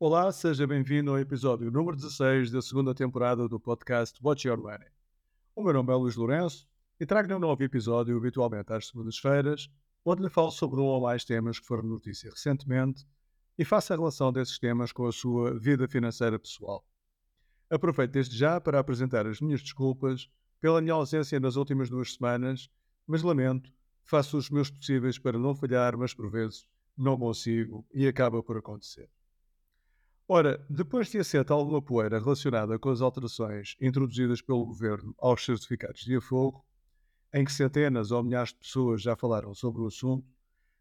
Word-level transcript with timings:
Olá, 0.00 0.30
seja 0.30 0.64
bem-vindo 0.64 1.10
ao 1.10 1.18
episódio 1.18 1.72
número 1.72 1.96
16 1.96 2.52
da 2.52 2.62
segunda 2.62 2.94
temporada 2.94 3.48
do 3.48 3.58
podcast 3.58 4.16
Watch 4.22 4.46
Your 4.46 4.56
Money. 4.56 4.86
O 5.56 5.62
meu 5.64 5.72
nome 5.72 5.92
é 5.92 5.96
Luís 5.96 6.14
Lourenço 6.14 6.68
e 7.00 7.04
trago-lhe 7.04 7.34
um 7.34 7.40
novo 7.40 7.60
episódio, 7.64 8.16
habitualmente 8.16 8.72
às 8.72 8.86
segundas-feiras, 8.86 9.68
onde 10.04 10.22
lhe 10.22 10.30
falo 10.30 10.52
sobre 10.52 10.78
um 10.78 10.84
ou 10.84 11.00
mais 11.00 11.24
temas 11.24 11.58
que 11.58 11.66
foram 11.66 11.82
notícia 11.82 12.30
recentemente 12.30 13.04
e 13.58 13.64
faço 13.64 13.92
a 13.92 13.96
relação 13.96 14.32
desses 14.32 14.56
temas 14.56 14.92
com 14.92 15.04
a 15.04 15.10
sua 15.10 15.58
vida 15.58 15.88
financeira 15.88 16.38
pessoal. 16.38 16.86
Aproveito 17.68 18.12
desde 18.12 18.38
já 18.38 18.60
para 18.60 18.78
apresentar 18.78 19.26
as 19.26 19.40
minhas 19.40 19.62
desculpas 19.62 20.30
pela 20.60 20.80
minha 20.80 20.94
ausência 20.94 21.40
nas 21.40 21.56
últimas 21.56 21.90
duas 21.90 22.14
semanas, 22.14 22.70
mas 23.04 23.24
lamento, 23.24 23.68
faço 24.04 24.38
os 24.38 24.48
meus 24.48 24.70
possíveis 24.70 25.18
para 25.18 25.36
não 25.36 25.56
falhar, 25.56 25.96
mas 25.96 26.14
por 26.14 26.30
vezes 26.30 26.68
não 26.96 27.18
consigo 27.18 27.84
e 27.92 28.06
acaba 28.06 28.40
por 28.44 28.56
acontecer. 28.56 29.10
Ora, 30.30 30.62
depois 30.68 31.08
de 31.08 31.16
assenta 31.16 31.54
alguma 31.54 31.80
poeira 31.80 32.18
relacionada 32.18 32.78
com 32.78 32.90
as 32.90 33.00
alterações 33.00 33.74
introduzidas 33.80 34.42
pelo 34.42 34.66
governo 34.66 35.14
aos 35.18 35.42
certificados 35.42 36.02
de 36.02 36.16
afogo, 36.16 36.62
em 37.32 37.46
que 37.46 37.52
centenas 37.52 38.10
ou 38.10 38.22
milhares 38.22 38.50
de 38.50 38.56
pessoas 38.56 39.00
já 39.00 39.16
falaram 39.16 39.54
sobre 39.54 39.80
o 39.80 39.86
assunto, 39.86 40.28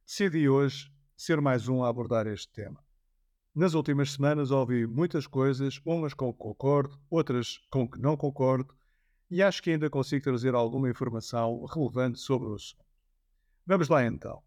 decidi 0.06 0.50
hoje 0.50 0.92
ser 1.16 1.40
mais 1.40 1.70
um 1.70 1.82
a 1.82 1.88
abordar 1.88 2.28
este 2.28 2.52
tema. 2.52 2.84
Nas 3.56 3.74
últimas 3.74 4.12
semanas 4.12 4.52
ouvi 4.52 4.86
muitas 4.86 5.26
coisas, 5.26 5.80
umas 5.86 6.14
com 6.14 6.34
que 6.34 6.40
concordo, 6.40 7.00
outras 7.10 7.58
com 7.72 7.90
que 7.90 8.02
não 8.02 8.18
concordo, 8.18 8.76
e 9.32 9.42
acho 9.42 9.64
que 9.64 9.72
ainda 9.72 9.90
consigo 9.90 10.26
trazer 10.26 10.56
alguma 10.56 10.90
informação 10.90 11.64
relevante 11.64 12.20
sobre 12.20 12.50
o 12.50 12.54
assunto. 12.54 12.84
Vamos 13.66 13.88
lá 13.88 14.06
então. 14.06 14.44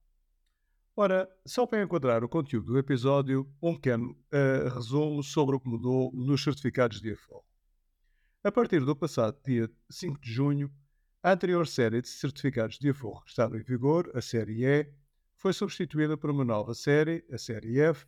Ora, 0.97 1.29
só 1.47 1.67
para 1.67 1.83
enquadrar 1.83 2.25
o 2.25 2.29
conteúdo 2.29 2.73
do 2.73 2.79
episódio, 2.79 3.49
um 3.62 3.75
pequeno 3.75 4.11
uh, 4.11 4.69
resumo 4.75 5.23
sobre 5.23 5.57
o 5.57 5.61
que 5.61 5.69
mudou 5.69 6.13
nos 6.13 6.43
certificados 6.43 7.01
de 7.01 7.13
afogo. 7.13 7.45
A 8.43 8.51
partir 8.51 8.85
do 8.85 8.97
passado 8.97 9.38
dia 9.45 9.71
5 9.88 10.21
de 10.21 10.32
junho, 10.32 10.71
a 11.23 11.32
anterior 11.32 11.66
série 11.66 12.02
de 12.02 12.09
certificados 12.09 12.79
de 12.79 12.91
aforro 12.91 13.23
que 13.23 13.30
estava 13.30 13.57
em 13.57 13.63
vigor, 13.63 14.10
a 14.15 14.21
série 14.21 14.65
E, 14.65 14.93
foi 15.37 15.52
substituída 15.52 16.16
por 16.16 16.30
uma 16.30 16.45
nova 16.45 16.74
série, 16.74 17.25
a 17.32 17.38
série 17.38 17.80
F, 17.80 18.07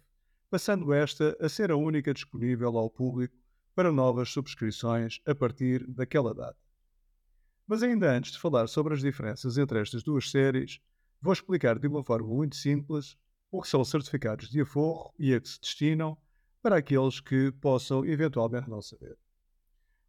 passando 0.50 0.92
esta 0.92 1.36
a 1.41 1.48
ser 1.48 1.70
a 1.70 1.77
única 1.77 2.12
disponível 2.12 2.77
ao 2.77 2.91
público 2.91 3.34
para 3.74 3.92
novas 3.92 4.28
subscrições 4.30 5.20
a 5.24 5.34
partir 5.34 5.86
daquela 5.86 6.34
data. 6.34 6.58
Mas 7.67 7.83
ainda 7.83 8.11
antes 8.11 8.33
de 8.33 8.39
falar 8.39 8.67
sobre 8.67 8.92
as 8.92 9.00
diferenças 9.00 9.56
entre 9.56 9.80
estas 9.80 10.02
duas 10.02 10.30
séries, 10.30 10.80
vou 11.22 11.32
explicar 11.32 11.78
de 11.78 11.86
uma 11.86 12.02
forma 12.02 12.26
muito 12.26 12.56
simples 12.56 13.16
o 13.50 13.62
que 13.62 13.68
são 13.68 13.84
certificados 13.84 14.50
de 14.50 14.60
aforro 14.60 15.14
e 15.18 15.32
a 15.32 15.40
que 15.40 15.48
se 15.48 15.60
destinam 15.60 16.18
para 16.60 16.76
aqueles 16.76 17.20
que 17.20 17.52
possam 17.52 18.04
eventualmente 18.04 18.68
não 18.68 18.82
saber. 18.82 19.16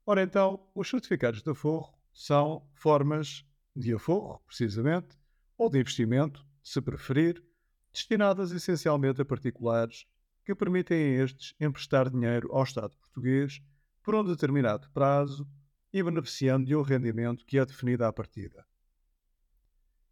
Ora 0.06 0.24
então, 0.24 0.68
os 0.74 0.90
certificados 0.90 1.44
de 1.44 1.50
aforro 1.50 1.94
são 2.12 2.68
formas 2.74 3.46
de 3.76 3.94
aforro, 3.94 4.42
precisamente, 4.46 5.18
ou 5.58 5.70
de 5.70 5.80
investimento, 5.80 6.46
se 6.64 6.82
preferir, 6.82 7.44
destinadas 7.92 8.52
essencialmente 8.52 9.22
a 9.22 9.26
particulares 9.26 10.06
que 10.44 10.56
permitem 10.56 10.98
a 10.98 11.24
estes 11.24 11.54
emprestar 11.60 12.10
dinheiro 12.10 12.50
ao 12.52 12.64
Estado 12.64 12.98
português 12.98 13.62
por 14.02 14.16
um 14.16 14.24
determinado 14.24 14.90
prazo 14.92 15.48
e 15.92 16.02
beneficiando 16.02 16.66
de 16.66 16.76
um 16.76 16.82
rendimento 16.82 17.46
que 17.46 17.58
é 17.58 17.66
definido 17.66 18.04
à 18.04 18.12
partida. 18.12 18.66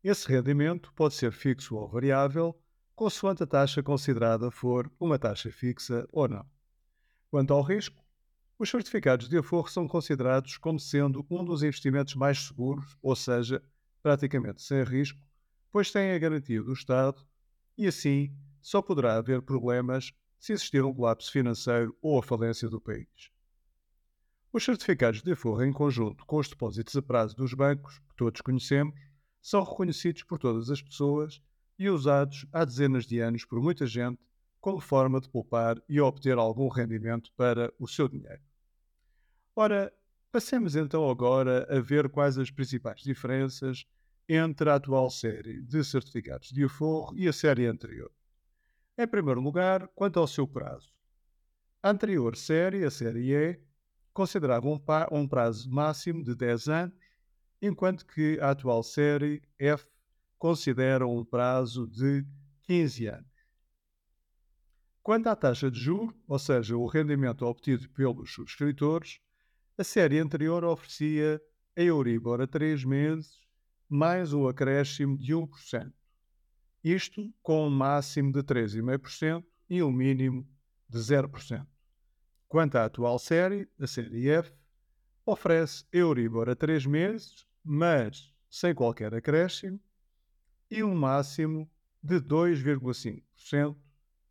Esse 0.03 0.27
rendimento 0.27 0.91
pode 0.95 1.13
ser 1.13 1.31
fixo 1.31 1.75
ou 1.75 1.87
variável, 1.87 2.59
consoante 2.95 3.43
a 3.43 3.47
taxa 3.47 3.83
considerada 3.83 4.49
for 4.49 4.91
uma 4.99 5.19
taxa 5.19 5.51
fixa 5.51 6.07
ou 6.11 6.27
não. 6.27 6.43
Quanto 7.29 7.53
ao 7.53 7.61
risco, 7.61 8.03
os 8.57 8.67
certificados 8.67 9.29
de 9.29 9.37
aforro 9.37 9.69
são 9.69 9.87
considerados 9.87 10.57
como 10.57 10.79
sendo 10.79 11.23
um 11.29 11.45
dos 11.45 11.61
investimentos 11.61 12.15
mais 12.15 12.39
seguros, 12.39 12.97
ou 12.99 13.15
seja, 13.15 13.63
praticamente 14.01 14.63
sem 14.63 14.83
risco, 14.83 15.19
pois 15.71 15.91
têm 15.91 16.13
a 16.13 16.19
garantia 16.19 16.63
do 16.63 16.73
Estado 16.73 17.23
e 17.77 17.85
assim 17.85 18.35
só 18.59 18.81
poderá 18.81 19.17
haver 19.17 19.43
problemas 19.43 20.11
se 20.39 20.53
existir 20.53 20.83
um 20.83 20.93
colapso 20.93 21.31
financeiro 21.31 21.95
ou 22.01 22.17
a 22.17 22.23
falência 22.23 22.67
do 22.67 22.81
país. 22.81 23.31
Os 24.51 24.65
certificados 24.65 25.21
de 25.21 25.31
aforro, 25.31 25.63
em 25.63 25.71
conjunto 25.71 26.25
com 26.25 26.37
os 26.37 26.49
depósitos 26.49 26.95
a 26.95 27.01
prazo 27.03 27.35
dos 27.35 27.53
bancos, 27.53 27.99
que 27.99 28.15
todos 28.15 28.41
conhecemos, 28.41 29.10
são 29.41 29.63
reconhecidos 29.63 30.23
por 30.23 30.37
todas 30.37 30.69
as 30.69 30.81
pessoas 30.81 31.41
e 31.77 31.89
usados 31.89 32.45
há 32.53 32.63
dezenas 32.63 33.05
de 33.05 33.19
anos 33.19 33.43
por 33.43 33.59
muita 33.61 33.87
gente 33.87 34.19
como 34.59 34.79
forma 34.79 35.19
de 35.19 35.27
poupar 35.27 35.81
e 35.89 35.99
obter 35.99 36.37
algum 36.37 36.67
rendimento 36.67 37.31
para 37.35 37.73
o 37.79 37.87
seu 37.87 38.07
dinheiro. 38.07 38.41
Ora, 39.55 39.91
passemos 40.31 40.75
então 40.75 41.09
agora 41.09 41.67
a 41.69 41.79
ver 41.81 42.07
quais 42.09 42.37
as 42.37 42.51
principais 42.51 43.01
diferenças 43.01 43.85
entre 44.29 44.69
a 44.69 44.75
atual 44.75 45.09
série 45.09 45.61
de 45.61 45.83
certificados 45.83 46.49
de 46.49 46.63
aforro 46.63 47.17
e 47.17 47.27
a 47.27 47.33
série 47.33 47.65
anterior. 47.65 48.11
Em 48.97 49.07
primeiro 49.07 49.41
lugar, 49.41 49.87
quanto 49.95 50.19
ao 50.19 50.27
seu 50.27 50.47
prazo. 50.47 50.93
A 51.81 51.89
anterior 51.89 52.35
série, 52.35 52.85
a 52.85 52.91
série 52.91 53.33
E, 53.33 53.59
considerava 54.13 54.67
um, 55.11 55.27
prazo 55.27 55.69
máximo 55.71 56.23
de 56.23 56.35
10 56.35 56.67
anos 56.67 57.00
enquanto 57.61 58.05
que 58.05 58.39
a 58.39 58.51
atual 58.51 58.81
série 58.81 59.41
F 59.59 59.85
considera 60.37 61.05
um 61.05 61.23
prazo 61.23 61.87
de 61.87 62.25
15 62.63 63.07
anos. 63.07 63.31
Quanto 65.03 65.27
à 65.27 65.35
taxa 65.35 65.69
de 65.69 65.79
juro, 65.79 66.15
ou 66.27 66.39
seja, 66.39 66.75
o 66.75 66.87
rendimento 66.87 67.45
obtido 67.45 67.89
pelos 67.89 68.33
subscritores, 68.33 69.19
a 69.77 69.83
série 69.83 70.19
anterior 70.19 70.63
oferecia 70.63 71.41
a 71.75 71.81
Euribor 71.81 72.41
a 72.41 72.47
3 72.47 72.83
meses 72.85 73.39
mais 73.89 74.31
um 74.31 74.47
acréscimo 74.47 75.17
de 75.17 75.33
1%. 75.33 75.91
Isto 76.83 77.31
com 77.41 77.67
um 77.67 77.69
máximo 77.69 78.31
de 78.31 78.41
3,5% 78.41 79.43
e 79.69 79.83
um 79.83 79.91
mínimo 79.91 80.47
de 80.89 80.97
0%. 80.97 81.65
Quanto 82.47 82.75
à 82.77 82.85
atual 82.85 83.19
série, 83.19 83.69
a 83.79 83.85
série 83.85 84.29
F, 84.29 84.53
oferece 85.25 85.85
Euribor 85.91 86.49
a 86.49 86.55
3 86.55 86.85
meses 86.85 87.45
mas 87.63 88.33
sem 88.49 88.75
qualquer 88.75 89.13
acréscimo, 89.13 89.79
e 90.69 90.83
um 90.83 90.93
máximo 90.93 91.69
de 92.03 92.19
2,5% 92.19 93.75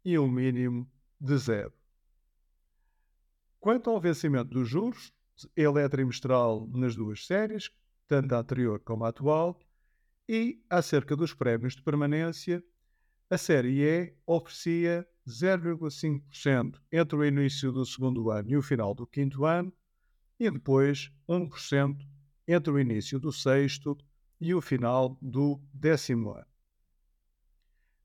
e 0.04 0.18
um 0.18 0.28
mínimo 0.30 0.90
de 1.20 1.36
zero. 1.36 1.72
Quanto 3.58 3.90
ao 3.90 4.00
vencimento 4.00 4.50
dos 4.50 4.68
juros, 4.68 5.12
ele 5.54 5.80
é 5.80 5.88
trimestral 5.88 6.66
nas 6.68 6.96
duas 6.96 7.26
séries, 7.26 7.70
tanto 8.08 8.34
a 8.34 8.38
anterior 8.38 8.80
como 8.80 9.04
a 9.04 9.08
atual, 9.08 9.58
e 10.28 10.62
acerca 10.68 11.14
dos 11.14 11.34
prémios 11.34 11.74
de 11.74 11.82
permanência, 11.82 12.64
a 13.28 13.38
série 13.38 13.82
E 13.82 14.14
oferecia 14.26 15.06
0,5% 15.28 16.80
entre 16.90 17.16
o 17.16 17.24
início 17.24 17.70
do 17.70 17.84
segundo 17.84 18.30
ano 18.30 18.50
e 18.50 18.56
o 18.56 18.62
final 18.62 18.94
do 18.94 19.06
quinto 19.06 19.44
ano, 19.44 19.72
e 20.38 20.50
depois 20.50 21.12
1% 21.28 21.98
entre 22.52 22.72
o 22.72 22.78
início 22.78 23.18
do 23.18 23.32
sexto 23.32 23.98
e 24.40 24.54
o 24.54 24.60
final 24.60 25.18
do 25.20 25.60
décimo 25.72 26.32
ano. 26.32 26.46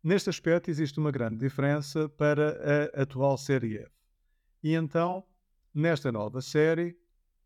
Neste 0.04 0.30
aspecto, 0.30 0.70
existe 0.70 1.00
uma 1.00 1.12
grande 1.12 1.38
diferença 1.38 2.10
para 2.10 2.92
a 2.96 3.02
atual 3.02 3.38
série 3.38 3.78
F. 3.78 3.90
E 4.62 4.76
então, 4.76 5.26
nesta 5.74 6.12
nova 6.12 6.42
série, 6.42 6.96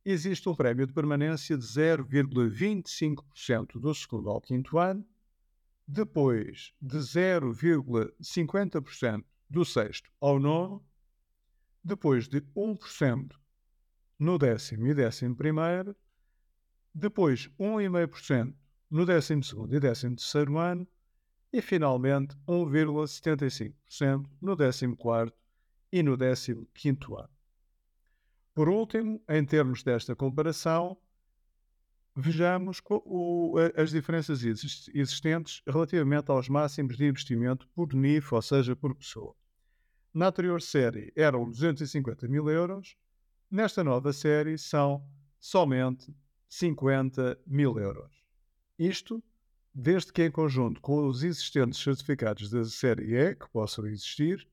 existe 0.04 0.50
um 0.50 0.56
prémio 0.56 0.86
de 0.86 0.92
permanência 0.94 1.58
de 1.58 1.64
0,25% 1.64 3.80
do 3.80 3.96
segundo 3.96 4.30
ao 4.30 4.42
quinto 4.42 4.78
ano, 4.78 5.08
depois 5.88 6.74
de 6.82 6.98
0,50% 6.98 9.24
do 9.50 9.64
sexto 9.64 10.12
ao 10.20 10.38
nono, 10.38 10.86
depois 11.84 12.28
de 12.28 12.42
1% 12.56 13.36
no 14.20 14.38
décimo 14.38 14.86
e 14.88 14.94
décimo 14.94 15.36
primeiro, 15.36 15.96
depois 16.94 17.50
1,5% 17.60 18.54
no 18.90 19.06
12 19.06 19.34
e 19.70 19.80
13 19.80 20.16
ano 20.58 20.88
e 21.52 21.62
finalmente 21.62 22.36
1,75% 22.48 24.30
no 24.42 24.58
14 24.58 25.34
e 25.92 26.04
no 26.04 26.18
15 26.18 26.52
ano. 27.18 27.30
Por 28.54 28.70
último, 28.70 29.22
em 29.30 29.46
termos 29.46 29.84
desta 29.84 30.16
comparação, 30.16 30.98
vejamos 32.16 32.82
as 33.76 33.92
diferenças 33.92 34.44
existentes 34.44 35.62
relativamente 35.66 36.30
aos 36.30 36.50
máximos 36.50 36.98
de 36.98 37.06
investimento 37.06 37.68
por 37.70 37.94
NIF, 37.94 38.34
ou 38.34 38.42
seja, 38.42 38.76
por 38.76 38.94
pessoa. 38.96 39.36
Na 40.14 40.28
anterior 40.28 40.62
série 40.62 41.14
eram 41.16 41.50
250 41.50 42.28
mil 42.28 42.50
euros, 42.50 42.98
nesta 43.50 43.84
nova 43.84 44.12
série 44.12 44.58
são 44.58 45.08
somente 45.40 46.14
50 46.50 47.40
mil 47.46 47.78
euros. 47.80 48.12
Isto 48.78 49.24
desde 49.74 50.12
que, 50.12 50.24
em 50.24 50.32
conjunto 50.32 50.82
com 50.82 51.08
os 51.08 51.24
existentes 51.24 51.80
certificados 51.82 52.50
da 52.50 52.66
série 52.66 53.16
E 53.16 53.36
que 53.36 53.50
possam 53.50 53.86
existir, 53.86 54.46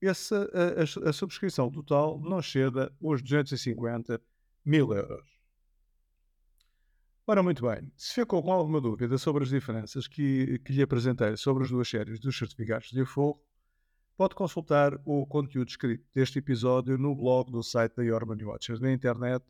essa, 0.00 0.48
a, 0.54 1.06
a, 1.06 1.10
a 1.10 1.12
subscrição 1.12 1.70
total 1.70 2.18
não 2.20 2.40
chega 2.40 2.90
aos 3.02 3.20
250 3.20 4.20
mil 4.64 4.92
euros. 4.94 5.28
Ora, 7.26 7.42
muito 7.42 7.62
bem, 7.62 7.92
se 7.96 8.14
ficou 8.14 8.42
com 8.42 8.50
alguma 8.50 8.80
dúvida 8.80 9.18
sobre 9.18 9.44
as 9.44 9.50
diferenças 9.50 10.08
que, 10.08 10.58
que 10.60 10.72
lhe 10.72 10.82
apresentei 10.82 11.36
sobre 11.36 11.64
as 11.64 11.70
duas 11.70 11.88
séries 11.88 12.18
dos 12.18 12.36
certificados 12.36 12.88
de 12.88 13.02
aforro, 13.02 13.40
pode 14.16 14.34
consultar 14.34 14.98
o 15.04 15.26
conteúdo 15.26 15.68
escrito 15.68 16.04
deste 16.14 16.38
episódio 16.38 16.98
no 16.98 17.14
blog 17.14 17.50
do 17.50 17.62
site 17.62 17.94
da 17.94 18.02
Your 18.02 18.24
Watchers 18.26 18.80
na 18.80 18.92
internet, 18.92 19.44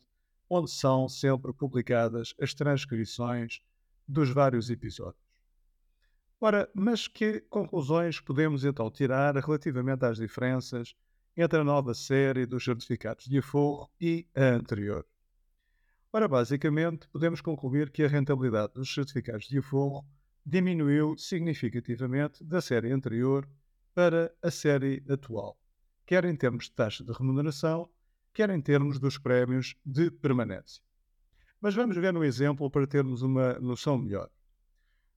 onde 0.53 0.69
são 0.69 1.07
sempre 1.07 1.53
publicadas 1.53 2.35
as 2.37 2.53
transcrições 2.53 3.61
dos 4.05 4.29
vários 4.29 4.69
episódios. 4.69 5.23
Ora, 6.41 6.69
mas 6.73 7.07
que 7.07 7.39
conclusões 7.49 8.19
podemos 8.19 8.65
então 8.65 8.91
tirar 8.91 9.33
relativamente 9.37 10.03
às 10.03 10.17
diferenças 10.17 10.93
entre 11.37 11.59
a 11.59 11.63
nova 11.63 11.93
série 11.93 12.45
dos 12.45 12.65
certificados 12.65 13.27
de 13.27 13.37
aforro 13.37 13.89
e 14.01 14.27
a 14.35 14.43
anterior? 14.55 15.07
Ora, 16.11 16.27
basicamente, 16.27 17.07
podemos 17.07 17.39
concluir 17.39 17.89
que 17.89 18.03
a 18.03 18.09
rentabilidade 18.09 18.73
dos 18.73 18.93
certificados 18.93 19.47
de 19.47 19.59
aforro 19.59 20.05
diminuiu 20.45 21.17
significativamente 21.17 22.43
da 22.43 22.59
série 22.59 22.91
anterior 22.91 23.47
para 23.93 24.35
a 24.43 24.51
série 24.51 25.01
atual, 25.09 25.57
quer 26.05 26.25
em 26.25 26.35
termos 26.35 26.65
de 26.65 26.73
taxa 26.73 27.05
de 27.05 27.13
remuneração, 27.13 27.89
quer 28.33 28.49
em 28.49 28.61
termos 28.61 28.99
dos 28.99 29.17
prémios 29.17 29.75
de 29.85 30.09
permanência. 30.09 30.83
Mas 31.59 31.75
vamos 31.75 31.95
ver 31.95 32.15
um 32.15 32.23
exemplo 32.23 32.69
para 32.69 32.87
termos 32.87 33.21
uma 33.21 33.53
noção 33.59 33.97
melhor. 33.97 34.29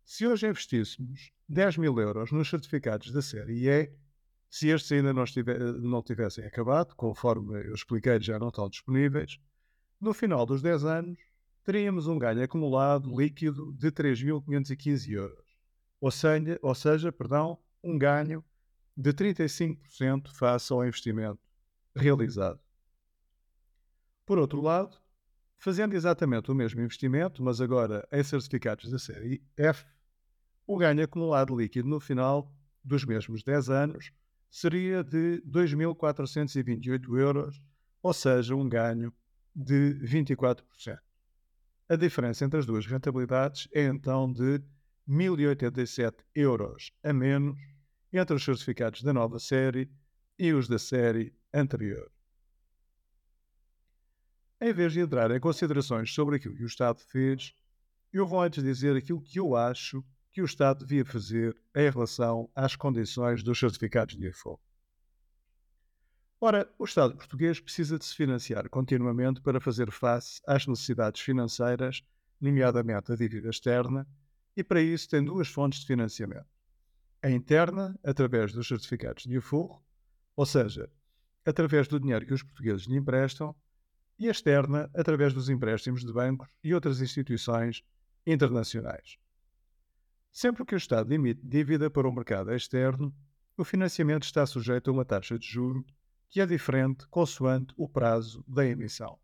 Se 0.04 0.26
hoje 0.26 0.46
investíssemos 0.46 1.32
10 1.48 1.78
mil 1.78 1.98
euros 1.98 2.30
nos 2.30 2.48
certificados 2.48 3.10
da 3.10 3.22
série 3.22 3.66
E, 3.66 3.90
se 4.50 4.68
estes 4.68 4.92
ainda 4.92 5.12
não, 5.12 5.24
estiver, 5.24 5.58
não 5.58 6.02
tivessem 6.02 6.44
acabado, 6.44 6.94
conforme 6.94 7.66
eu 7.66 7.74
expliquei, 7.74 8.20
já 8.20 8.38
não 8.38 8.48
estão 8.48 8.68
disponíveis, 8.68 9.38
no 10.00 10.12
final 10.12 10.44
dos 10.44 10.60
10 10.60 10.84
anos 10.84 11.18
teríamos 11.64 12.06
um 12.06 12.18
ganho 12.18 12.42
acumulado 12.42 13.18
líquido 13.18 13.72
de 13.72 13.90
3.515 13.90 15.10
euros. 15.10 15.44
Ou 16.00 16.10
seja, 16.10 16.58
ou 16.60 16.74
seja 16.74 17.10
perdão, 17.10 17.58
um 17.82 17.98
ganho 17.98 18.44
de 18.94 19.12
35% 19.12 20.28
face 20.28 20.72
ao 20.72 20.86
investimento 20.86 21.40
realizado. 21.96 22.60
Por 24.26 24.38
outro 24.38 24.60
lado, 24.60 24.96
fazendo 25.58 25.94
exatamente 25.94 26.50
o 26.50 26.54
mesmo 26.54 26.80
investimento, 26.80 27.42
mas 27.42 27.60
agora 27.60 28.06
em 28.10 28.22
certificados 28.22 28.90
da 28.90 28.98
série 28.98 29.42
F, 29.56 29.84
o 30.66 30.78
ganho 30.78 31.04
acumulado 31.04 31.56
líquido 31.56 31.88
no 31.88 32.00
final 32.00 32.50
dos 32.82 33.04
mesmos 33.04 33.42
10 33.42 33.68
anos 33.68 34.12
seria 34.50 35.02
de 35.02 35.42
2.428 35.46 37.18
euros, 37.18 37.60
ou 38.02 38.12
seja, 38.12 38.54
um 38.54 38.68
ganho 38.68 39.12
de 39.54 39.94
24%. 40.02 40.64
A 41.88 41.96
diferença 41.96 42.44
entre 42.44 42.58
as 42.58 42.66
duas 42.66 42.86
rentabilidades 42.86 43.68
é 43.72 43.84
então 43.84 44.32
de 44.32 44.62
1.087 45.08 46.14
euros 46.34 46.92
a 47.02 47.12
menos 47.12 47.58
entre 48.12 48.36
os 48.36 48.44
certificados 48.44 49.02
da 49.02 49.12
nova 49.12 49.38
série 49.38 49.90
e 50.38 50.52
os 50.52 50.66
da 50.66 50.78
série 50.78 51.34
anterior. 51.52 52.13
Em 54.60 54.72
vez 54.72 54.92
de 54.92 55.00
entrar 55.00 55.30
em 55.30 55.40
considerações 55.40 56.12
sobre 56.12 56.36
aquilo 56.36 56.56
que 56.56 56.62
o 56.62 56.66
Estado 56.66 57.00
fez, 57.00 57.54
eu 58.12 58.26
vou 58.26 58.40
antes 58.40 58.62
dizer 58.62 58.96
aquilo 58.96 59.20
que 59.20 59.40
eu 59.40 59.56
acho 59.56 60.04
que 60.30 60.40
o 60.40 60.44
Estado 60.44 60.84
devia 60.84 61.04
fazer 61.04 61.56
em 61.74 61.90
relação 61.90 62.50
às 62.54 62.76
condições 62.76 63.42
dos 63.42 63.58
certificados 63.58 64.16
de 64.16 64.28
aforro. 64.28 64.60
Ora, 66.40 66.72
o 66.78 66.84
Estado 66.84 67.16
português 67.16 67.58
precisa 67.58 67.98
de 67.98 68.04
se 68.04 68.14
financiar 68.14 68.68
continuamente 68.68 69.40
para 69.40 69.60
fazer 69.60 69.90
face 69.90 70.40
às 70.46 70.66
necessidades 70.66 71.20
financeiras, 71.20 72.02
nomeadamente 72.40 73.12
a 73.12 73.16
dívida 73.16 73.48
externa, 73.48 74.06
e 74.56 74.62
para 74.62 74.80
isso 74.80 75.08
tem 75.08 75.24
duas 75.24 75.48
fontes 75.48 75.80
de 75.80 75.86
financiamento. 75.86 76.46
A 77.22 77.30
interna, 77.30 77.98
através 78.04 78.52
dos 78.52 78.68
certificados 78.68 79.24
de 79.24 79.36
aforro, 79.36 79.82
ou 80.36 80.44
seja, 80.44 80.90
através 81.44 81.88
do 81.88 81.98
dinheiro 81.98 82.26
que 82.26 82.34
os 82.34 82.42
portugueses 82.42 82.86
lhe 82.86 82.96
emprestam, 82.96 83.54
e 84.18 84.28
externa, 84.28 84.90
através 84.94 85.32
dos 85.32 85.48
empréstimos 85.48 86.04
de 86.04 86.12
bancos 86.12 86.48
e 86.62 86.72
outras 86.74 87.00
instituições 87.00 87.82
internacionais. 88.26 89.18
Sempre 90.30 90.64
que 90.64 90.74
o 90.74 90.76
Estado 90.76 91.12
emite 91.12 91.40
dívida 91.44 91.88
para 91.88 92.08
o 92.08 92.12
mercado 92.12 92.52
externo, 92.52 93.14
o 93.56 93.64
financiamento 93.64 94.24
está 94.24 94.44
sujeito 94.44 94.90
a 94.90 94.92
uma 94.92 95.04
taxa 95.04 95.38
de 95.38 95.46
juro 95.46 95.84
que 96.28 96.40
é 96.40 96.46
diferente 96.46 97.06
consoante 97.06 97.72
o 97.76 97.88
prazo 97.88 98.44
da 98.48 98.66
emissão. 98.66 99.18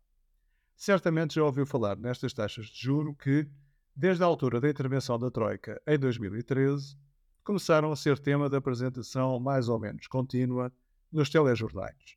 Certamente 0.75 1.35
já 1.35 1.43
ouviu 1.43 1.65
falar 1.65 1.97
nestas 1.97 2.33
taxas 2.33 2.67
de 2.67 2.81
juro 2.81 3.13
que, 3.13 3.45
desde 3.93 4.23
a 4.23 4.25
altura 4.25 4.61
da 4.61 4.69
intervenção 4.69 5.19
da 5.19 5.29
Troika 5.29 5.81
em 5.85 5.99
2013, 5.99 6.97
começaram 7.43 7.91
a 7.91 7.95
ser 7.95 8.17
tema 8.17 8.49
de 8.49 8.55
apresentação 8.55 9.39
mais 9.39 9.67
ou 9.67 9.77
menos 9.79 10.07
contínua 10.07 10.71
nos 11.11 11.29
telejornais. 11.29 12.15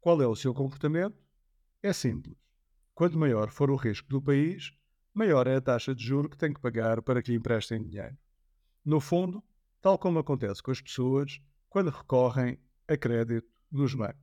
Qual 0.00 0.22
é 0.22 0.26
o 0.26 0.34
seu 0.34 0.54
comportamento? 0.54 1.29
É 1.82 1.92
simples. 1.92 2.36
Quanto 2.94 3.18
maior 3.18 3.50
for 3.50 3.70
o 3.70 3.76
risco 3.76 4.08
do 4.08 4.20
país, 4.20 4.72
maior 5.14 5.46
é 5.46 5.56
a 5.56 5.60
taxa 5.60 5.94
de 5.94 6.04
juro 6.04 6.28
que 6.28 6.36
tem 6.36 6.52
que 6.52 6.60
pagar 6.60 7.00
para 7.00 7.22
que 7.22 7.30
lhe 7.30 7.38
emprestem 7.38 7.82
dinheiro. 7.82 8.18
No 8.84 9.00
fundo, 9.00 9.42
tal 9.80 9.98
como 9.98 10.18
acontece 10.18 10.62
com 10.62 10.70
as 10.70 10.80
pessoas 10.80 11.40
quando 11.70 11.90
recorrem 11.90 12.58
a 12.86 12.96
crédito 12.96 13.48
nos 13.70 13.94
bancos. 13.94 14.20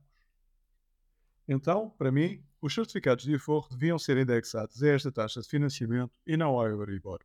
Então, 1.48 1.90
para 1.90 2.12
mim, 2.12 2.44
os 2.60 2.74
certificados 2.74 3.24
de 3.24 3.34
aforro 3.34 3.68
deviam 3.70 3.98
ser 3.98 4.18
indexados 4.18 4.82
a 4.82 4.88
esta 4.88 5.10
taxa 5.10 5.40
de 5.40 5.48
financiamento 5.48 6.16
e 6.26 6.36
não 6.36 6.50
ao 6.50 6.66
Euribor. 6.66 7.20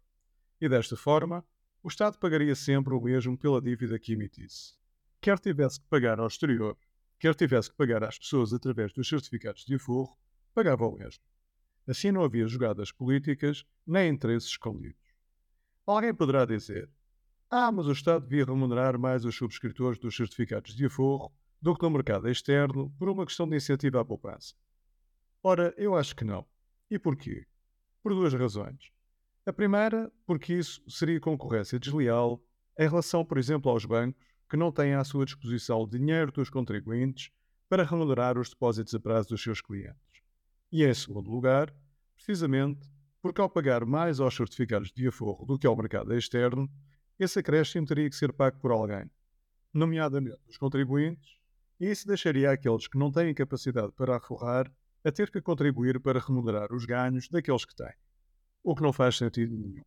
E 0.59 0.67
desta 0.67 0.95
forma, 0.95 1.45
o 1.83 1.89
Estado 1.89 2.17
pagaria 2.17 2.55
sempre 2.55 2.93
o 2.93 3.01
mesmo 3.01 3.37
pela 3.37 3.61
dívida 3.61 3.99
que 3.99 4.13
emitisse. 4.13 4.73
Quer 5.19 5.37
tivesse 5.37 5.79
que 5.79 5.87
pagar 5.87 6.19
ao 6.19 6.27
exterior, 6.27 6.77
quer 7.19 7.35
tivesse 7.35 7.69
que 7.69 7.75
pagar 7.75 8.03
às 8.03 8.17
pessoas 8.17 8.53
através 8.53 8.93
dos 8.93 9.07
certificados 9.07 9.65
de 9.65 9.75
aforro, 9.75 10.17
pagava 10.53 10.87
o 10.87 10.97
mesmo. 10.97 11.23
Assim 11.87 12.11
não 12.11 12.23
havia 12.23 12.47
jogadas 12.47 12.91
políticas 12.91 13.65
nem 13.85 14.09
interesses 14.09 14.49
escondidos. 14.49 15.01
Alguém 15.85 16.13
poderá 16.13 16.45
dizer: 16.45 16.89
Ah, 17.49 17.71
mas 17.71 17.87
o 17.87 17.91
Estado 17.91 18.25
devia 18.25 18.45
remunerar 18.45 18.97
mais 18.97 19.25
os 19.25 19.35
subscritores 19.35 19.99
dos 19.99 20.15
certificados 20.15 20.75
de 20.75 20.85
aforro 20.85 21.33
do 21.61 21.75
que 21.75 21.83
no 21.83 21.89
mercado 21.89 22.29
externo 22.29 22.93
por 22.97 23.09
uma 23.09 23.25
questão 23.25 23.47
de 23.47 23.55
incentivo 23.55 23.97
à 23.97 24.05
poupança. 24.05 24.53
Ora, 25.41 25.73
eu 25.77 25.95
acho 25.95 26.15
que 26.15 26.23
não. 26.23 26.45
E 26.89 26.97
porquê? 26.97 27.45
Por 28.01 28.13
duas 28.13 28.33
razões. 28.33 28.91
A 29.45 29.51
primeira, 29.51 30.11
porque 30.25 30.53
isso 30.53 30.81
seria 30.89 31.19
concorrência 31.19 31.77
desleal 31.77 32.41
em 32.79 32.87
relação, 32.87 33.25
por 33.25 33.37
exemplo, 33.37 33.69
aos 33.69 33.85
bancos 33.85 34.21
que 34.49 34.57
não 34.57 34.71
têm 34.71 34.93
à 34.93 35.03
sua 35.03 35.25
disposição 35.25 35.87
dinheiro 35.87 36.31
dos 36.31 36.49
contribuintes 36.49 37.31
para 37.67 37.83
remunerar 37.83 38.37
os 38.37 38.49
depósitos 38.49 38.93
a 38.93 38.99
prazo 38.99 39.29
dos 39.29 39.41
seus 39.41 39.61
clientes. 39.61 40.02
E, 40.73 40.83
em 40.83 40.93
segundo 40.95 41.29
lugar, 41.29 41.71
precisamente 42.15 42.89
porque 43.21 43.39
ao 43.39 43.47
pagar 43.47 43.85
mais 43.85 44.19
aos 44.19 44.35
certificados 44.35 44.91
de 44.91 45.07
aforro 45.07 45.45
do 45.45 45.59
que 45.59 45.67
ao 45.67 45.77
mercado 45.77 46.11
externo, 46.15 46.67
esse 47.19 47.37
acréscimo 47.37 47.85
teria 47.85 48.09
que 48.09 48.15
ser 48.15 48.33
pago 48.33 48.57
por 48.59 48.71
alguém, 48.71 49.07
nomeadamente 49.71 50.41
os 50.47 50.57
contribuintes, 50.57 51.37
e 51.79 51.91
isso 51.91 52.07
deixaria 52.07 52.49
aqueles 52.49 52.87
que 52.87 52.97
não 52.97 53.11
têm 53.11 53.35
capacidade 53.35 53.91
para 53.91 54.17
aforrar 54.17 54.73
a 55.03 55.11
ter 55.11 55.29
que 55.29 55.39
contribuir 55.39 55.99
para 55.99 56.19
remunerar 56.19 56.73
os 56.73 56.85
ganhos 56.85 57.29
daqueles 57.29 57.65
que 57.65 57.75
têm, 57.75 57.93
o 58.63 58.73
que 58.73 58.81
não 58.81 58.91
faz 58.91 59.15
sentido 59.15 59.55
nenhum. 59.55 59.83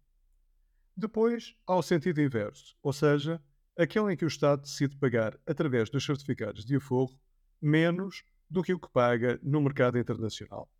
Depois, 0.96 1.56
há 1.66 1.74
o 1.74 1.82
sentido 1.82 2.20
inverso, 2.20 2.76
ou 2.80 2.92
seja, 2.92 3.42
aquele 3.76 4.12
em 4.12 4.16
que 4.16 4.24
o 4.24 4.28
Estado 4.28 4.62
decide 4.62 4.96
pagar, 4.96 5.36
através 5.44 5.90
dos 5.90 6.04
certificados 6.04 6.64
de 6.64 6.76
aforro, 6.76 7.18
menos 7.60 8.22
do 8.48 8.62
que 8.62 8.72
o 8.72 8.78
que 8.78 8.88
paga 8.92 9.40
no 9.42 9.60
mercado 9.60 9.98
internacional. 9.98 10.70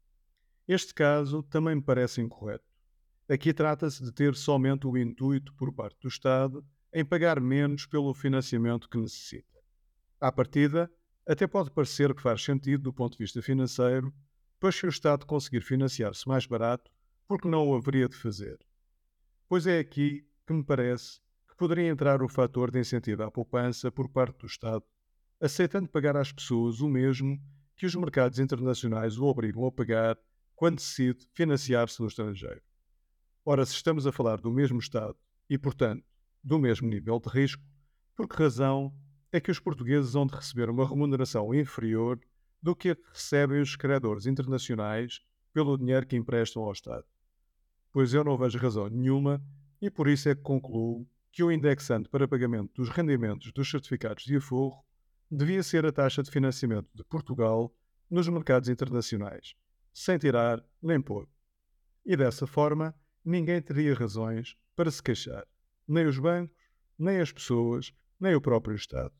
Este 0.68 0.92
caso 0.92 1.42
também 1.44 1.76
me 1.76 1.82
parece 1.82 2.20
incorreto. 2.20 2.64
Aqui 3.28 3.52
trata-se 3.52 4.02
de 4.02 4.12
ter 4.12 4.34
somente 4.34 4.86
o 4.86 4.96
intuito 4.96 5.54
por 5.54 5.72
parte 5.72 5.98
do 6.00 6.08
Estado 6.08 6.64
em 6.92 7.04
pagar 7.04 7.40
menos 7.40 7.86
pelo 7.86 8.12
financiamento 8.14 8.88
que 8.88 8.98
necessita. 8.98 9.60
À 10.20 10.32
partida, 10.32 10.90
até 11.26 11.46
pode 11.46 11.70
parecer 11.70 12.14
que 12.14 12.22
faz 12.22 12.42
sentido 12.42 12.84
do 12.84 12.92
ponto 12.92 13.12
de 13.12 13.24
vista 13.24 13.42
financeiro, 13.42 14.12
pois 14.58 14.74
se 14.74 14.86
o 14.86 14.88
Estado 14.88 15.26
conseguir 15.26 15.60
financiar-se 15.60 16.26
mais 16.26 16.46
barato, 16.46 16.90
porque 17.28 17.48
não 17.48 17.68
o 17.68 17.74
haveria 17.74 18.08
de 18.08 18.16
fazer? 18.16 18.58
Pois 19.48 19.66
é 19.66 19.78
aqui 19.78 20.26
que 20.46 20.52
me 20.52 20.64
parece 20.64 21.20
que 21.48 21.56
poderia 21.56 21.88
entrar 21.88 22.22
o 22.22 22.28
fator 22.28 22.70
de 22.70 22.80
incentivo 22.80 23.22
à 23.22 23.30
poupança 23.30 23.90
por 23.90 24.08
parte 24.08 24.38
do 24.38 24.46
Estado, 24.46 24.84
aceitando 25.40 25.88
pagar 25.88 26.16
às 26.16 26.32
pessoas 26.32 26.80
o 26.80 26.88
mesmo 26.88 27.40
que 27.76 27.86
os 27.86 27.94
mercados 27.94 28.38
internacionais 28.38 29.18
o 29.18 29.24
obrigam 29.24 29.66
a 29.66 29.72
pagar 29.72 30.16
quando 30.56 30.76
decide 30.76 31.28
financiar-se 31.34 32.00
no 32.00 32.08
estrangeiro. 32.08 32.62
Ora, 33.44 33.64
se 33.64 33.74
estamos 33.74 34.06
a 34.06 34.12
falar 34.12 34.40
do 34.40 34.50
mesmo 34.50 34.80
Estado 34.80 35.16
e, 35.48 35.56
portanto, 35.56 36.02
do 36.42 36.58
mesmo 36.58 36.88
nível 36.88 37.20
de 37.20 37.28
risco, 37.28 37.62
por 38.16 38.26
que 38.26 38.42
razão 38.42 38.92
é 39.30 39.38
que 39.38 39.50
os 39.50 39.60
portugueses 39.60 40.14
vão 40.14 40.26
de 40.26 40.34
receber 40.34 40.70
uma 40.70 40.88
remuneração 40.88 41.54
inferior 41.54 42.18
do 42.62 42.74
que 42.74 42.90
a 42.90 42.96
que 42.96 43.08
recebem 43.12 43.60
os 43.60 43.76
credores 43.76 44.26
internacionais 44.26 45.20
pelo 45.52 45.76
dinheiro 45.76 46.06
que 46.06 46.16
emprestam 46.16 46.62
ao 46.62 46.72
Estado. 46.72 47.04
Pois 47.92 48.14
eu 48.14 48.24
não 48.24 48.36
vejo 48.36 48.58
razão 48.58 48.88
nenhuma 48.88 49.42
e 49.80 49.90
por 49.90 50.08
isso 50.08 50.28
é 50.28 50.34
que 50.34 50.42
concluo 50.42 51.06
que 51.30 51.42
o 51.42 51.52
indexante 51.52 52.08
para 52.08 52.26
pagamento 52.26 52.72
dos 52.74 52.88
rendimentos 52.88 53.52
dos 53.52 53.70
certificados 53.70 54.24
de 54.24 54.36
aforro 54.36 54.82
devia 55.30 55.62
ser 55.62 55.84
a 55.84 55.92
taxa 55.92 56.22
de 56.22 56.30
financiamento 56.30 56.88
de 56.94 57.04
Portugal 57.04 57.74
nos 58.10 58.28
mercados 58.28 58.68
internacionais, 58.68 59.54
sem 59.96 60.18
tirar 60.18 60.62
nem 60.82 61.00
pôr. 61.00 61.26
E 62.04 62.14
dessa 62.18 62.46
forma, 62.46 62.94
ninguém 63.24 63.62
teria 63.62 63.94
razões 63.94 64.54
para 64.76 64.90
se 64.90 65.02
queixar, 65.02 65.46
nem 65.88 66.04
os 66.04 66.18
bancos, 66.18 66.54
nem 66.98 67.18
as 67.18 67.32
pessoas, 67.32 67.94
nem 68.20 68.34
o 68.34 68.40
próprio 68.40 68.76
Estado. 68.76 69.14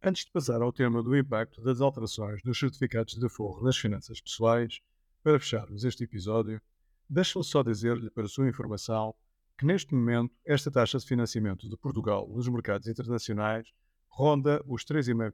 Antes 0.00 0.26
de 0.26 0.30
passar 0.30 0.62
ao 0.62 0.72
tema 0.72 1.02
do 1.02 1.16
impacto 1.16 1.60
das 1.60 1.80
alterações 1.80 2.40
dos 2.44 2.56
certificados 2.56 3.14
de 3.14 3.26
aforro 3.26 3.64
nas 3.64 3.76
finanças 3.76 4.20
pessoais, 4.20 4.80
para 5.24 5.40
fecharmos 5.40 5.82
este 5.82 6.04
episódio, 6.04 6.62
deixe-me 7.10 7.44
só 7.44 7.64
dizer-lhe 7.64 8.08
para 8.10 8.28
sua 8.28 8.48
informação 8.48 9.12
que 9.58 9.66
neste 9.66 9.92
momento 9.92 10.36
esta 10.44 10.70
taxa 10.70 10.98
de 10.98 11.06
financiamento 11.06 11.68
de 11.68 11.76
Portugal 11.76 12.28
nos 12.28 12.46
mercados 12.46 12.86
internacionais 12.86 13.72
ronda 14.06 14.62
os 14.68 14.84
3,5%, 14.84 15.32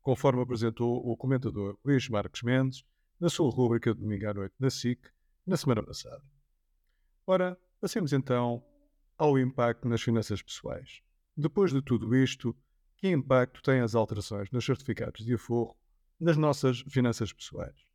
conforme 0.00 0.40
apresentou 0.40 1.04
o 1.04 1.16
comentador 1.16 1.76
Luís 1.84 2.08
Marques 2.08 2.42
Mendes 2.42 2.84
na 3.22 3.28
sua 3.28 3.48
rúbrica 3.52 3.94
de 3.94 4.00
domingo 4.00 4.28
à 4.28 4.34
noite 4.34 4.56
na 4.58 4.68
SIC, 4.68 4.98
na 5.46 5.56
semana 5.56 5.80
passada. 5.80 6.24
Ora, 7.24 7.56
passemos 7.80 8.12
então 8.12 8.60
ao 9.16 9.38
impacto 9.38 9.86
nas 9.86 10.02
finanças 10.02 10.42
pessoais. 10.42 11.02
Depois 11.36 11.70
de 11.70 11.80
tudo 11.80 12.16
isto, 12.16 12.52
que 12.96 13.06
impacto 13.06 13.62
têm 13.62 13.80
as 13.80 13.94
alterações 13.94 14.50
nos 14.50 14.64
certificados 14.64 15.24
de 15.24 15.34
aforro 15.34 15.76
nas 16.18 16.36
nossas 16.36 16.80
finanças 16.90 17.32
pessoais? 17.32 17.86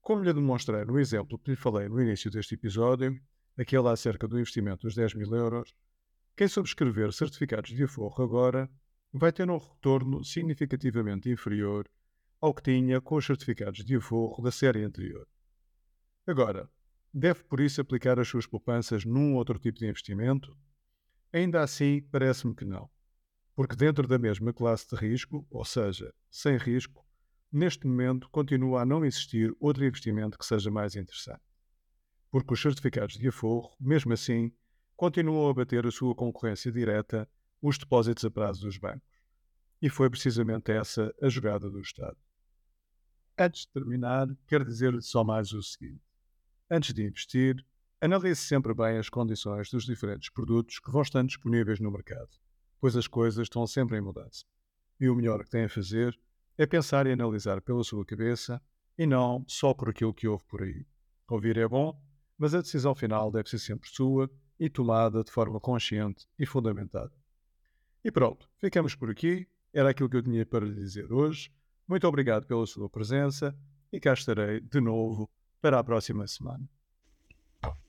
Como 0.00 0.24
lhe 0.24 0.32
demonstrei 0.32 0.86
no 0.86 0.98
exemplo 0.98 1.38
que 1.38 1.50
lhe 1.50 1.56
falei 1.56 1.86
no 1.86 2.00
início 2.00 2.30
deste 2.30 2.54
episódio, 2.54 3.20
aquele 3.58 3.88
acerca 3.88 4.26
do 4.26 4.38
investimento 4.38 4.86
dos 4.86 4.94
10 4.94 5.16
mil 5.16 5.34
euros, 5.34 5.76
quem 6.34 6.48
subscrever 6.48 7.12
certificados 7.12 7.72
de 7.72 7.84
aforro 7.84 8.24
agora 8.24 8.70
vai 9.12 9.30
ter 9.32 9.50
um 9.50 9.58
retorno 9.58 10.24
significativamente 10.24 11.28
inferior 11.28 11.86
ao 12.40 12.54
que 12.54 12.62
tinha 12.62 13.00
com 13.00 13.16
os 13.16 13.24
certificados 13.24 13.84
de 13.84 13.96
aforro 13.96 14.42
da 14.42 14.50
série 14.50 14.84
anterior. 14.84 15.26
Agora, 16.26 16.68
deve 17.12 17.44
por 17.44 17.60
isso 17.60 17.80
aplicar 17.80 18.18
as 18.18 18.28
suas 18.28 18.46
poupanças 18.46 19.04
num 19.04 19.34
outro 19.34 19.58
tipo 19.58 19.78
de 19.78 19.86
investimento? 19.86 20.56
Ainda 21.32 21.62
assim, 21.62 22.02
parece-me 22.10 22.54
que 22.54 22.64
não. 22.64 22.90
Porque 23.54 23.76
dentro 23.76 24.06
da 24.06 24.18
mesma 24.18 24.52
classe 24.52 24.88
de 24.88 24.96
risco, 24.96 25.46
ou 25.50 25.64
seja, 25.64 26.12
sem 26.30 26.56
risco, 26.56 27.06
neste 27.50 27.86
momento 27.86 28.28
continua 28.30 28.82
a 28.82 28.86
não 28.86 29.04
existir 29.04 29.54
outro 29.58 29.84
investimento 29.84 30.38
que 30.38 30.44
seja 30.44 30.70
mais 30.70 30.94
interessante 30.94 31.40
porque 32.30 32.52
os 32.52 32.60
certificados 32.60 33.16
de 33.16 33.28
aforro, 33.28 33.74
mesmo 33.80 34.12
assim, 34.12 34.52
continuam 34.94 35.48
a 35.48 35.54
bater 35.54 35.86
a 35.86 35.90
sua 35.90 36.14
concorrência 36.14 36.70
direta, 36.70 37.26
os 37.62 37.78
depósitos 37.78 38.26
a 38.26 38.30
prazo 38.30 38.60
dos 38.60 38.76
bancos. 38.76 39.08
E 39.80 39.88
foi 39.88 40.10
precisamente 40.10 40.70
essa 40.70 41.14
a 41.22 41.30
jogada 41.30 41.70
do 41.70 41.80
Estado. 41.80 42.16
Antes 43.38 43.66
de 43.66 43.68
terminar, 43.68 44.28
quero 44.46 44.64
dizer-lhe 44.64 45.02
só 45.02 45.22
mais 45.22 45.52
o 45.52 45.62
seguinte: 45.62 46.02
antes 46.70 46.94
de 46.94 47.06
investir, 47.06 47.62
analise 48.00 48.40
sempre 48.40 48.72
bem 48.72 48.96
as 48.96 49.10
condições 49.10 49.70
dos 49.70 49.84
diferentes 49.84 50.30
produtos 50.30 50.78
que 50.78 50.90
vão 50.90 51.02
estando 51.02 51.28
disponíveis 51.28 51.78
no 51.78 51.90
mercado, 51.90 52.30
pois 52.80 52.96
as 52.96 53.06
coisas 53.06 53.42
estão 53.42 53.66
sempre 53.66 53.98
em 53.98 54.00
mudança. 54.00 54.44
E 54.98 55.08
o 55.10 55.14
melhor 55.14 55.44
que 55.44 55.50
tem 55.50 55.64
a 55.64 55.68
fazer 55.68 56.18
é 56.56 56.64
pensar 56.64 57.06
e 57.06 57.12
analisar 57.12 57.60
pela 57.60 57.84
sua 57.84 58.06
cabeça 58.06 58.58
e 58.96 59.06
não 59.06 59.44
só 59.46 59.74
por 59.74 59.90
aquilo 59.90 60.14
que 60.14 60.26
houve 60.26 60.44
por 60.46 60.62
aí. 60.62 60.86
Ouvir 61.28 61.58
é 61.58 61.68
bom, 61.68 62.00
mas 62.38 62.54
a 62.54 62.62
decisão 62.62 62.94
final 62.94 63.30
deve 63.30 63.50
ser 63.50 63.58
sempre 63.58 63.90
sua 63.90 64.30
e 64.58 64.70
tomada 64.70 65.22
de 65.22 65.30
forma 65.30 65.60
consciente 65.60 66.26
e 66.38 66.46
fundamentada. 66.46 67.12
E 68.02 68.10
pronto, 68.10 68.48
ficamos 68.58 68.94
por 68.94 69.10
aqui. 69.10 69.46
Era 69.74 69.90
aquilo 69.90 70.08
que 70.08 70.16
eu 70.16 70.22
tinha 70.22 70.46
para 70.46 70.64
lhe 70.64 70.74
dizer 70.74 71.12
hoje. 71.12 71.50
Muito 71.88 72.06
obrigado 72.06 72.46
pela 72.46 72.66
sua 72.66 72.88
presença 72.88 73.56
e 73.92 74.00
cá 74.00 74.12
estarei 74.12 74.60
de 74.60 74.80
novo 74.80 75.30
para 75.60 75.78
a 75.78 75.84
próxima 75.84 76.26
semana. 76.26 76.68